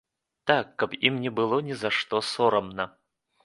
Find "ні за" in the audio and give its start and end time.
1.69-1.95